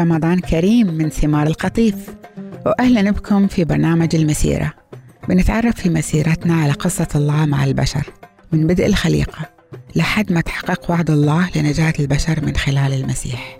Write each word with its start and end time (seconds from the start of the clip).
رمضان 0.00 0.38
كريم 0.40 0.86
من 0.86 1.08
ثمار 1.08 1.46
القطيف. 1.46 2.14
وأهلا 2.66 3.10
بكم 3.10 3.46
في 3.46 3.64
برنامج 3.64 4.16
المسيرة. 4.16 4.72
بنتعرف 5.28 5.74
في 5.74 5.90
مسيرتنا 5.90 6.54
على 6.54 6.72
قصة 6.72 7.08
الله 7.14 7.46
مع 7.46 7.64
البشر 7.64 8.06
من 8.52 8.66
بدء 8.66 8.86
الخليقة 8.86 9.50
لحد 9.96 10.32
ما 10.32 10.40
تحقق 10.40 10.90
وعد 10.90 11.10
الله 11.10 11.50
لنجاة 11.56 11.92
البشر 12.00 12.44
من 12.44 12.56
خلال 12.56 12.92
المسيح. 12.92 13.58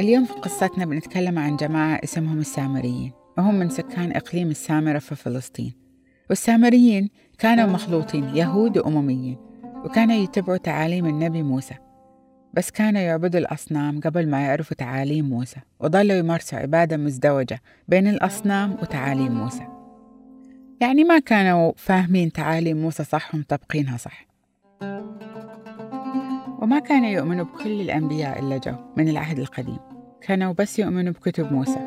اليوم 0.00 0.24
في 0.24 0.32
قصتنا 0.32 0.84
بنتكلم 0.84 1.38
عن 1.38 1.56
جماعة 1.56 2.00
اسمهم 2.04 2.38
السامريين 2.38 3.12
وهم 3.38 3.54
من 3.54 3.70
سكان 3.70 4.12
إقليم 4.12 4.50
السامرة 4.50 4.98
في 4.98 5.14
فلسطين. 5.14 5.87
والسامريين 6.28 7.10
كانوا 7.38 7.66
مخلوطين 7.66 8.24
يهود 8.24 8.78
وأمميين 8.78 9.36
وكانوا 9.84 10.16
يتبعوا 10.16 10.56
تعاليم 10.56 11.06
النبي 11.06 11.42
موسى. 11.42 11.74
بس 12.54 12.70
كانوا 12.70 13.00
يعبدوا 13.00 13.40
الأصنام 13.40 14.00
قبل 14.00 14.28
ما 14.28 14.40
يعرفوا 14.40 14.76
تعاليم 14.76 15.28
موسى 15.28 15.60
وظلوا 15.80 16.16
يمارسوا 16.16 16.58
عبادة 16.58 16.96
مزدوجة 16.96 17.60
بين 17.88 18.06
الأصنام 18.06 18.72
وتعاليم 18.72 19.32
موسى. 19.32 19.66
يعني 20.80 21.04
ما 21.04 21.18
كانوا 21.18 21.72
فاهمين 21.76 22.32
تعاليم 22.32 22.76
موسى 22.76 23.04
صح 23.04 23.34
ومطبقينها 23.34 23.96
صح. 23.96 24.26
وما 26.62 26.78
كانوا 26.78 27.08
يؤمنوا 27.08 27.44
بكل 27.44 27.80
الأنبياء 27.80 28.38
اللي 28.38 28.58
جو 28.58 28.74
من 28.96 29.08
العهد 29.08 29.38
القديم. 29.38 29.78
كانوا 30.20 30.54
بس 30.58 30.78
يؤمنوا 30.78 31.12
بكتب 31.12 31.52
موسى. 31.52 31.80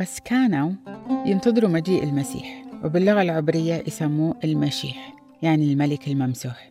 بس 0.00 0.20
كانوا 0.20 0.72
ينتظروا 1.10 1.70
مجيء 1.70 2.04
المسيح 2.04 2.64
وباللغة 2.84 3.22
العبرية 3.22 3.84
يسموه 3.86 4.36
المشيح 4.44 5.14
يعني 5.42 5.72
الملك 5.72 6.08
الممسوح. 6.08 6.70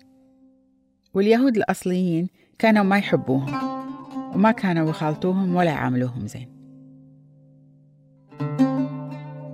واليهود 1.14 1.58
الأصليين 1.58 2.30
كانوا 2.60 2.84
ما 2.84 2.98
يحبوهم 2.98 3.54
وما 4.36 4.52
كانوا 4.52 4.90
يخالطوهم 4.90 5.56
ولا 5.56 5.72
يعاملوهم 5.72 6.28
زين. 6.28 6.48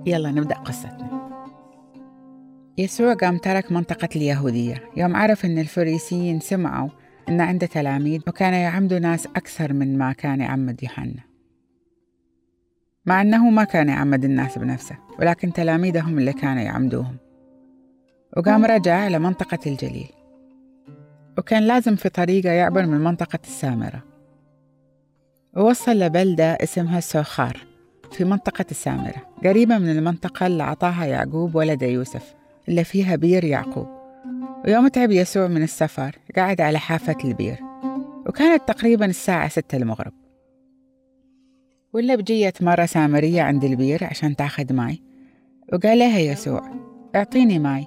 يلا 0.06 0.30
نبدأ 0.30 0.54
قصتنا. 0.54 1.14
يسوع 2.78 3.14
قام 3.14 3.38
ترك 3.38 3.72
منطقة 3.72 4.08
اليهودية 4.16 4.82
يوم 4.96 5.16
عرف 5.16 5.44
أن 5.44 5.58
الفريسيين 5.58 6.40
سمعوا 6.40 6.88
أن 7.28 7.40
عنده 7.40 7.66
تلاميذ 7.66 8.20
وكان 8.28 8.54
يعمدوا 8.54 8.98
ناس 8.98 9.26
أكثر 9.26 9.72
من 9.72 9.98
ما 9.98 10.12
كان 10.12 10.40
يعمد 10.40 10.82
يوحنا. 10.82 11.33
مع 13.06 13.20
أنه 13.20 13.50
ما 13.50 13.64
كان 13.64 13.88
يعمد 13.88 14.24
الناس 14.24 14.58
بنفسه 14.58 14.96
ولكن 15.18 15.52
تلاميذهم 15.52 16.18
اللي 16.18 16.32
كانوا 16.32 16.62
يعمدوهم. 16.62 17.16
وقام 18.36 18.64
رجع 18.64 19.08
لمنطقة 19.08 19.58
الجليل. 19.66 20.10
وكان 21.38 21.62
لازم 21.62 21.96
في 21.96 22.08
طريقة 22.08 22.50
يعبر 22.50 22.86
من 22.86 23.00
منطقة 23.00 23.38
السامرة. 23.44 24.02
ووصل 25.56 25.92
لبلدة 25.92 26.52
اسمها 26.52 27.00
سوخار 27.00 27.58
في 28.12 28.24
منطقة 28.24 28.64
السامرة 28.70 29.14
قريبة 29.44 29.78
من 29.78 29.90
المنطقة 29.90 30.46
اللي 30.46 30.62
عطاها 30.62 31.04
يعقوب 31.04 31.54
ولد 31.54 31.82
يوسف 31.82 32.34
اللي 32.68 32.84
فيها 32.84 33.16
بير 33.16 33.44
يعقوب. 33.44 33.88
ويوم 34.64 34.88
تعب 34.88 35.10
يسوع 35.10 35.46
من 35.46 35.62
السفر 35.62 36.18
قعد 36.36 36.60
على 36.60 36.78
حافة 36.78 37.16
البير. 37.24 37.58
وكانت 38.26 38.68
تقريبا 38.68 39.06
الساعة 39.06 39.48
ستة 39.48 39.76
المغرب. 39.76 40.12
ولا 41.94 42.14
بجية 42.14 42.62
مرة 42.62 42.86
سامرية 42.86 43.42
عند 43.42 43.64
البير 43.64 44.04
عشان 44.04 44.36
تاخذ 44.36 44.72
ماي؟ 44.72 45.02
وقال 45.72 45.98
لها 45.98 46.18
يسوع 46.18 46.70
أعطيني 47.14 47.58
ماي. 47.58 47.86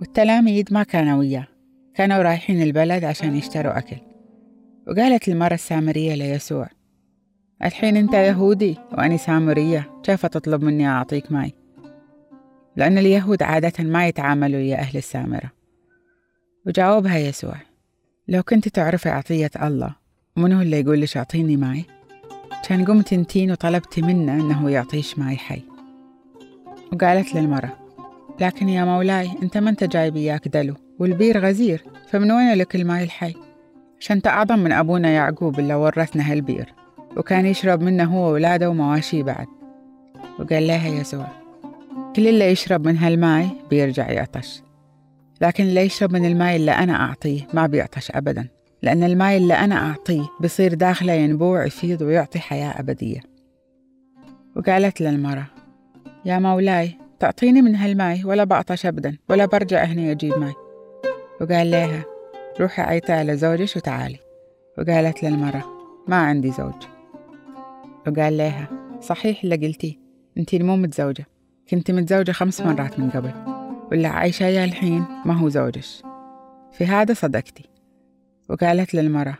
والتلاميذ 0.00 0.64
ما 0.70 0.82
كانوا 0.82 1.18
وياه 1.18 1.46
كانوا 1.94 2.22
رايحين 2.22 2.62
البلد 2.62 3.04
عشان 3.04 3.36
يشتروا 3.36 3.78
أكل. 3.78 3.96
وقالت 4.88 5.28
المرة 5.28 5.54
السامرية 5.54 6.14
ليسوع 6.14 6.68
الحين 7.64 7.96
أنت 7.96 8.14
يهودي 8.14 8.76
وأني 8.92 9.18
سامرية 9.18 9.90
كيف 10.02 10.26
تطلب 10.26 10.64
مني 10.64 10.88
أعطيك 10.88 11.32
ماي؟ 11.32 11.52
لأن 12.76 12.98
اليهود 12.98 13.42
عادة 13.42 13.84
ما 13.84 14.08
يتعاملوا 14.08 14.60
ويا 14.60 14.76
أهل 14.76 14.98
السامرة. 14.98 15.50
وجاوبها 16.66 17.18
يسوع 17.18 17.56
لو 18.28 18.42
كنت 18.42 18.68
تعرفي 18.68 19.08
عطية 19.08 19.50
الله 19.62 19.94
من 20.36 20.52
هو 20.52 20.60
اللي 20.60 20.80
يقول 20.80 21.00
لك 21.00 21.16
أعطيني 21.16 21.56
ماي؟ 21.56 21.84
كان 22.68 22.84
قمت 22.84 23.12
انتين 23.12 23.50
وطلبتي 23.52 24.02
منه 24.02 24.32
أنه 24.32 24.70
يعطيش 24.70 25.18
ماي 25.18 25.36
حي. 25.36 25.62
وقالت 26.92 27.34
له 27.34 27.48
المرة 27.48 27.76
لكن 28.40 28.68
يا 28.68 28.84
مولاي 28.84 29.30
أنت 29.42 29.58
ما 29.58 29.70
أنت 29.70 29.84
جايب 29.84 30.16
وياك 30.16 30.48
دلو 30.48 30.74
والبير 30.98 31.46
غزير 31.46 31.84
فمن 32.08 32.32
وين 32.32 32.54
لك 32.54 32.76
الماي 32.76 33.04
الحي؟ 33.04 33.34
أنت 34.10 34.26
أعظم 34.26 34.58
من 34.58 34.72
أبونا 34.72 35.08
يعقوب 35.08 35.58
اللي 35.58 35.74
ورثنا 35.74 36.32
هالبير 36.32 36.74
وكان 37.16 37.46
يشرب 37.46 37.82
منه 37.82 38.04
هو 38.04 38.30
وولاده 38.30 38.70
ومواشيه 38.70 39.22
بعد. 39.22 39.46
وقال 40.38 40.66
لها 40.66 40.88
يسوع 40.88 41.26
كل 42.16 42.28
اللي 42.28 42.44
يشرب 42.44 42.86
من 42.86 42.96
هالماي 42.96 43.48
بيرجع 43.70 44.10
يعطش 44.10 44.62
لكن 45.40 45.64
اللي 45.64 45.80
يشرب 45.80 46.12
من 46.12 46.24
الماي 46.24 46.56
اللي 46.56 46.70
أنا 46.70 46.92
أعطيه 47.00 47.46
ما 47.54 47.66
بيعطش 47.66 48.10
أبدا. 48.10 48.48
لأن 48.82 49.04
الماي 49.04 49.36
اللي 49.36 49.54
أنا 49.54 49.74
أعطيه 49.74 50.28
بصير 50.40 50.74
داخله 50.74 51.12
ينبوع 51.12 51.64
يفيض 51.66 52.02
ويعطي 52.02 52.38
حياة 52.38 52.80
أبدية. 52.80 53.20
وقالت 54.56 55.00
له 55.00 55.15
المرة 55.15 55.46
يا 56.24 56.38
مولاي 56.38 56.96
تعطيني 57.18 57.62
من 57.62 57.74
هالماي 57.74 58.24
ولا 58.24 58.44
بعطش 58.44 58.86
أبدا 58.86 59.16
ولا 59.28 59.46
برجع 59.46 59.84
هنا 59.84 60.10
أجيب 60.10 60.38
ماي. 60.38 60.54
وقال 61.40 61.70
لها 61.70 62.04
روحي 62.60 62.82
عيطي 62.82 63.12
على 63.12 63.36
زوجك 63.36 63.76
وتعالي. 63.76 64.18
وقالت 64.78 65.22
له 65.22 65.36
المرة 65.36 65.64
ما 66.08 66.16
عندي 66.16 66.50
زوج. 66.50 66.82
وقال 68.06 68.36
لها 68.36 68.68
صحيح 69.00 69.44
اللي 69.44 69.56
قلتيه 69.56 69.94
أنتي 70.38 70.58
مو 70.58 70.76
متزوجة 70.76 71.26
كنت 71.70 71.90
متزوجة 71.90 72.32
خمس 72.32 72.60
مرات 72.60 72.98
من 72.98 73.10
قبل 73.10 73.32
واللي 73.90 74.08
عايشة 74.08 74.64
الحين 74.64 75.04
ما 75.24 75.34
هو 75.34 75.48
زوجك 75.48 75.84
في 76.72 76.86
هذا 76.86 77.14
صدقتي. 77.14 77.69
وقالت 78.50 78.94
للمرة 78.94 79.38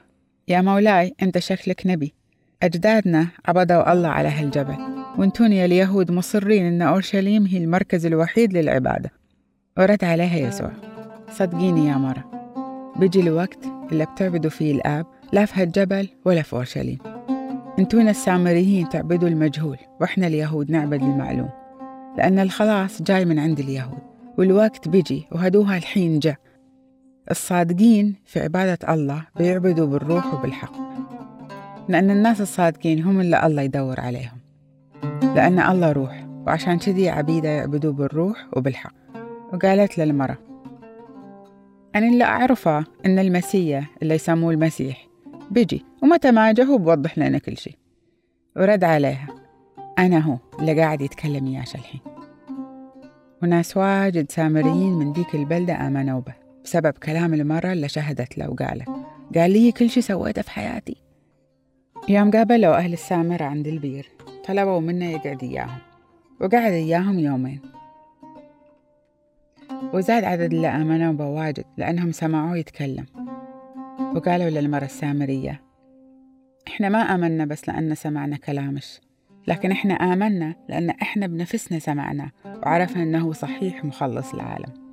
يا 0.49 0.61
مولاي 0.61 1.15
أنت 1.23 1.39
شكلك 1.39 1.83
نبي. 1.87 2.15
أجدادنا 2.63 3.27
عبدوا 3.47 3.93
الله 3.93 4.09
على 4.09 4.29
هالجبل. 4.29 4.77
وانتون 5.19 5.53
يا 5.53 5.65
اليهود 5.65 6.11
مصرين 6.11 6.67
أن 6.67 6.83
أورشليم 6.83 7.47
هي 7.47 7.59
المركز 7.59 8.07
الوحيد 8.07 8.53
للعبادة. 8.53 9.11
ورد 9.79 10.05
عليها 10.05 10.37
يسوع 10.37 10.71
صدقيني 11.31 11.89
يا 11.89 11.95
مرة. 11.95 12.25
بيجي 12.97 13.21
الوقت 13.21 13.59
اللي 13.93 14.05
بتعبدوا 14.05 14.51
فيه 14.51 14.73
الآب 14.73 15.07
لا 15.33 15.45
في 15.45 15.63
هالجبل 15.63 16.09
ولا 16.25 16.43
في 16.43 16.53
أورشليم. 16.53 16.99
أنتون 17.79 18.09
السامريين 18.09 18.89
تعبدوا 18.89 19.29
المجهول 19.29 19.79
وإحنا 20.01 20.27
اليهود 20.27 20.71
نعبد 20.71 21.03
المعلوم. 21.03 21.51
لأن 22.19 22.39
الخلاص 22.39 23.03
جاي 23.03 23.25
من 23.25 23.39
عند 23.39 23.61
اليهود 23.61 23.99
والوقت 24.39 24.89
بيجي 24.89 25.27
وهدوها 25.33 25.77
الحين 25.77 26.19
جاء. 26.19 26.37
الصادقين 27.31 28.15
في 28.25 28.41
عبادة 28.41 28.95
الله 28.95 29.27
بيعبدوا 29.37 29.87
بالروح 29.87 30.35
وبالحق 30.35 30.73
لأن 31.89 32.11
الناس 32.11 32.41
الصادقين 32.41 33.03
هم 33.03 33.21
اللي 33.21 33.47
الله 33.47 33.63
يدور 33.63 34.01
عليهم 34.01 34.39
لأن 35.23 35.59
الله 35.61 35.93
روح 35.93 36.27
وعشان 36.47 36.79
كذي 36.79 37.09
عبيدة 37.09 37.49
يعبدوا 37.49 37.93
بالروح 37.93 38.47
وبالحق. 38.57 38.93
وقالت 39.53 39.99
للمرة 39.99 40.39
أنا 41.95 42.07
اللي 42.07 42.25
أعرفه 42.25 42.85
إن 43.07 43.19
المسيح 43.19 43.91
اللي 44.03 44.15
يسموه 44.15 44.53
المسيح 44.53 45.07
بيجي 45.51 45.85
ومتى 46.03 46.31
ما 46.31 46.53
جه 46.53 46.77
بوضح 46.77 47.19
لنا 47.19 47.39
كل 47.39 47.57
شيء. 47.57 47.77
ورد 48.57 48.85
عليها 48.85 49.27
أنا 49.99 50.19
هو 50.19 50.39
اللي 50.61 50.81
قاعد 50.81 51.01
يتكلم 51.01 51.47
إياش 51.47 51.75
الحين. 51.75 52.01
وناس 53.43 53.77
واجد 53.77 54.31
سامريين 54.31 54.93
من 54.93 55.13
ديك 55.13 55.35
البلدة 55.35 55.87
آمنوا 55.87 56.21
به. 56.21 56.40
بسبب 56.71 56.93
كلام 56.93 57.35
المرة 57.35 57.73
اللي 57.73 57.89
شهدت 57.89 58.39
له 58.39 58.51
وقالت 58.51 58.89
قال 59.35 59.51
لي 59.51 59.73
كل 59.73 59.91
شي 59.91 60.01
سويته 60.01 60.43
في 60.43 60.51
حياتي. 60.51 60.97
يوم 62.09 62.31
قابلوا 62.31 62.77
أهل 62.77 62.93
السامرة 62.93 63.45
عند 63.45 63.67
البير 63.67 64.09
طلبوا 64.49 64.81
منه 64.81 65.11
يقعد 65.11 65.43
إياهم. 65.43 65.79
وقعد 66.41 66.73
إياهم 66.73 67.19
يومين. 67.19 67.61
وزاد 69.93 70.25
عدد 70.25 70.53
اللي 70.55 70.69
آمنوا 70.69 71.13
بواجد 71.13 71.65
لأنهم 71.77 72.13
سمعوه 72.13 72.57
يتكلم. 72.57 73.07
وقالوا 74.15 74.51
للمرة 74.51 74.85
السامرية 74.85 75.63
إحنا 76.69 76.89
ما 76.89 76.99
آمنا 76.99 77.45
بس 77.45 77.69
لأن 77.69 77.95
سمعنا 77.95 78.37
كلامش 78.37 79.01
لكن 79.49 79.71
إحنا 79.71 79.95
آمنا 79.95 80.55
لأن 80.69 80.91
إحنا 80.91 81.27
بنفسنا 81.27 81.79
سمعنا 81.79 82.31
وعرفنا 82.45 83.03
أنه 83.03 83.33
صحيح 83.33 83.85
مخلص 83.85 84.35
العالم. 84.35 84.90